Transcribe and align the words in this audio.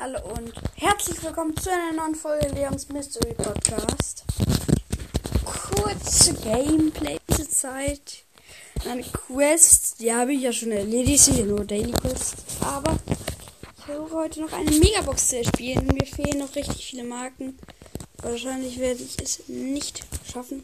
Hallo 0.00 0.20
und 0.36 0.52
herzlich 0.76 1.20
willkommen 1.24 1.56
zu 1.56 1.72
einer 1.72 1.92
neuen 1.92 2.14
Folge 2.14 2.46
Leons 2.50 2.88
Mystery 2.88 3.34
Podcast. 3.34 4.22
Kurze 5.44 6.34
Gameplay 6.34 7.18
diese 7.28 7.48
Zeit. 7.48 8.22
Eine 8.88 9.02
Quest, 9.02 9.98
die 9.98 10.14
habe 10.14 10.34
ich 10.34 10.42
ja 10.42 10.52
schon 10.52 10.70
erledigt, 10.70 11.24
hier 11.24 11.46
nur 11.46 11.64
Daily 11.64 11.90
Quest. 11.90 12.36
Aber 12.60 12.96
ich 13.76 13.84
versuche 13.86 14.14
heute 14.14 14.40
noch 14.42 14.52
eine 14.52 14.70
Megabox 14.70 15.30
zu 15.30 15.38
erspielen. 15.38 15.88
Mir 15.88 16.06
fehlen 16.06 16.38
noch 16.38 16.54
richtig 16.54 16.86
viele 16.86 17.02
Marken. 17.02 17.58
Wahrscheinlich 18.22 18.78
werde 18.78 19.02
ich 19.02 19.20
es 19.20 19.48
nicht 19.48 20.04
schaffen. 20.32 20.62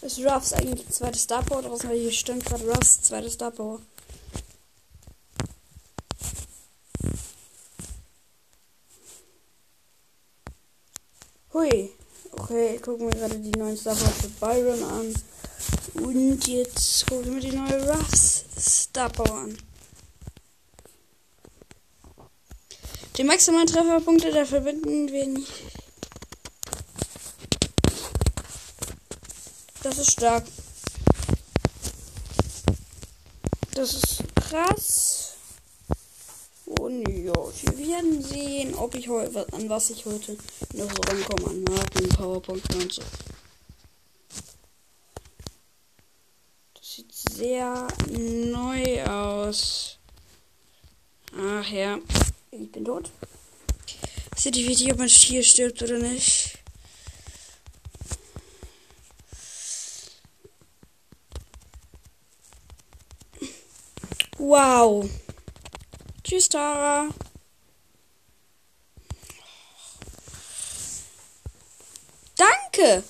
Ist 0.00 0.24
Ruffs 0.24 0.54
eigentlich 0.54 0.88
zweites 0.88 1.24
Star 1.24 1.42
Power 1.42 1.60
draußen, 1.60 1.90
weil 1.90 1.98
hier 1.98 2.12
stimmt 2.12 2.46
gerade 2.46 2.64
Ruffs 2.66 3.02
zweites 3.02 3.34
Star 3.34 3.50
Power. 3.50 3.80
Hui. 11.56 11.90
Okay, 12.32 12.78
gucken 12.80 13.10
wir 13.10 13.18
gerade 13.18 13.38
die 13.38 13.50
neuen 13.52 13.78
Star 13.78 13.96
für 13.96 14.28
Byron 14.28 14.82
an. 14.82 15.14
Und 16.04 16.46
jetzt 16.46 17.06
gucken 17.06 17.34
wir 17.34 17.40
die 17.40 17.56
neue 17.56 17.90
Ruffs 17.90 18.44
Star 18.58 19.08
Power 19.08 19.38
an. 19.38 19.56
Die 23.16 23.24
maximalen 23.24 23.66
Trefferpunkte, 23.66 24.30
da 24.32 24.44
verbinden 24.44 25.08
wir 25.08 25.26
nicht. 25.28 25.50
Das 29.82 29.96
ist 29.96 30.12
stark. 30.12 30.44
Das 33.72 33.94
ist 33.94 34.24
krass. 34.34 35.25
Und 36.66 37.08
ja, 37.08 37.32
wir 37.32 37.78
werden 37.78 38.20
sehen, 38.20 38.74
ob 38.74 38.96
ich 38.96 39.08
heute 39.08 39.46
an 39.52 39.68
was 39.68 39.90
ich 39.90 40.04
heute 40.04 40.36
noch 40.72 40.90
so 40.90 41.00
rankomme 41.06 41.50
an 41.50 41.62
Marken, 41.62 42.08
PowerPoint 42.08 42.74
und 42.74 42.92
so. 42.92 43.02
Das 46.74 46.92
sieht 46.94 47.14
sehr 47.14 47.86
neu 48.10 49.04
aus. 49.04 49.98
Ach 51.38 51.70
ja, 51.70 51.98
ich 52.50 52.72
bin 52.72 52.84
tot. 52.84 53.12
Seht 54.36 54.56
ihr 54.56 54.68
wichtig, 54.68 54.92
ob 54.92 54.98
mein 54.98 55.08
Stier 55.08 55.44
stirbt 55.44 55.80
oder 55.82 55.98
nicht? 55.98 56.58
Wow. 64.38 65.08
Tschüss, 66.26 66.48
Tara. 66.48 67.08
Danke. 72.34 73.04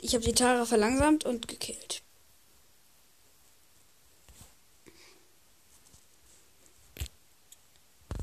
Ich 0.00 0.14
habe 0.14 0.24
die 0.24 0.32
Tara 0.32 0.64
verlangsamt 0.64 1.24
und 1.24 1.46
gekillt. 1.46 2.02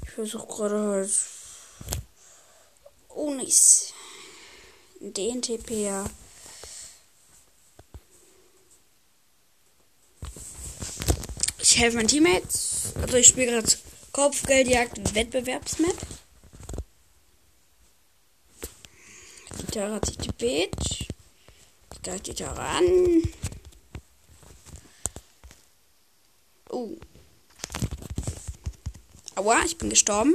Ich 0.04 0.12
versuche 0.12 0.46
gerade 0.46 0.82
halt. 0.82 1.12
Oh, 3.08 3.34
nice. 3.34 3.94
DNTP. 5.00 6.10
Ich 11.76 11.82
helfe 11.82 11.98
meinen 11.98 12.08
Teammates. 12.08 12.94
Also 13.02 13.18
ich 13.18 13.28
spiele 13.28 13.52
gerade 13.52 13.68
Kopfgeldjagd 14.14 15.14
Wettbewerbsmap. 15.14 15.98
Die 19.60 19.66
Tara 19.66 19.96
hat 19.96 20.06
sich 20.06 20.18
gebet. 20.18 20.74
Ich 20.90 22.02
greife 22.02 22.24
die 22.24 22.34
Tara 22.34 22.78
an. 22.78 23.24
Oh. 26.70 26.96
Aua, 29.36 29.62
ich 29.66 29.78
bin 29.78 29.90
gestorben. 29.90 30.34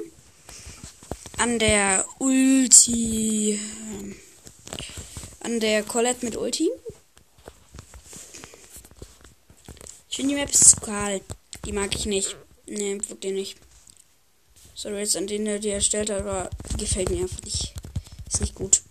An 1.39 1.59
der 1.59 2.05
Ulti. 2.19 3.59
ähm, 3.99 4.15
An 5.41 5.59
der 5.59 5.85
Colette 5.85 6.23
mit 6.23 6.37
Ulti. 6.37 6.69
Die 10.21 10.35
Map 10.35 10.51
ist 10.51 10.71
zu 10.71 10.77
kahl. 10.77 11.23
Die 11.65 11.73
mag 11.73 11.95
ich 11.95 12.05
nicht. 12.05 12.37
Nee, 12.67 12.99
wirklich 13.09 13.33
nicht. 13.33 13.59
Sorry 14.75 14.99
jetzt 14.99 15.17
an 15.17 15.27
den, 15.27 15.47
der 15.47 15.59
die 15.59 15.71
erstellt 15.71 16.11
hat, 16.11 16.21
aber 16.21 16.51
gefällt 16.77 17.09
mir 17.09 17.23
einfach 17.23 17.43
nicht. 17.43 17.75
Ist 18.29 18.41
nicht 18.43 18.55
gut. 18.55 18.83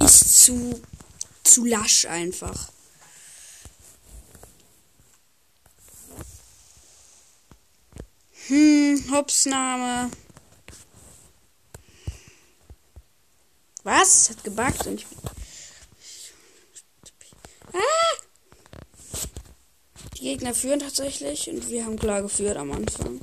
Ist 0.00 0.44
zu, 0.44 0.80
zu 1.44 1.64
lasch 1.64 2.04
einfach. 2.04 2.70
Hm, 8.48 9.02
Hopsname. 9.10 10.10
Was? 13.82 14.28
Hat 14.28 14.44
gebackt 14.44 14.86
und 14.86 15.00
ich. 15.00 15.06
Ah! 17.72 18.26
Die 20.15 20.15
Gegner 20.26 20.54
führen 20.54 20.80
tatsächlich 20.80 21.48
und 21.48 21.70
wir 21.70 21.84
haben 21.84 21.96
klar 21.96 22.20
geführt 22.20 22.56
am 22.56 22.72
Anfang. 22.72 23.20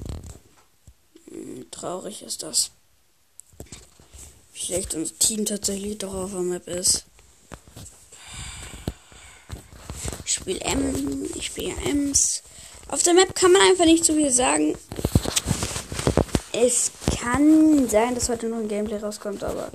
Hm, 1.29 1.69
traurig 1.69 2.23
ist 2.23 2.43
das. 2.43 2.71
Wie 4.53 4.59
schlecht 4.59 4.95
unser 4.95 5.19
Team 5.19 5.45
tatsächlich 5.45 5.97
doch 5.97 6.13
auf 6.13 6.31
der 6.31 6.39
Map 6.39 6.65
ist. 6.65 7.03
Ich 10.25 10.35
spiele 10.35 10.61
M, 10.61 11.25
ich 11.35 11.47
spiele 11.47 11.75
Ms. 11.75 12.41
Auf 12.87 13.03
der 13.03 13.15
Map 13.15 13.35
kann 13.35 13.51
man 13.51 13.63
einfach 13.63 13.83
nicht 13.83 14.05
so 14.05 14.13
viel 14.13 14.31
sagen. 14.31 14.77
Es 16.53 16.89
kann 17.19 17.89
sein, 17.89 18.15
dass 18.15 18.29
heute 18.29 18.47
noch 18.47 18.59
ein 18.59 18.69
Gameplay 18.69 18.99
rauskommt, 18.99 19.43
aber 19.43 19.73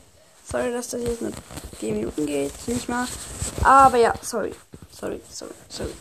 sorry, 0.51 0.73
dass 0.73 0.89
das 0.89 1.03
jetzt 1.03 1.21
mit 1.21 1.35
4 1.79 1.93
Minuten 1.93 2.25
geht. 2.25 2.53
Nicht 2.67 2.89
mal. 2.89 3.07
Aber 3.65 3.99
ja, 3.99 4.15
sorry. 4.23 4.55
Sorry, 4.99 5.21
sorry, 5.31 5.53
sorry. 5.69 5.93